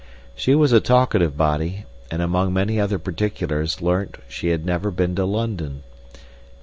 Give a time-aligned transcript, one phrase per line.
[0.33, 4.89] She was a talkative body, and among many other particulars I learnt she had never
[4.89, 5.83] been to London.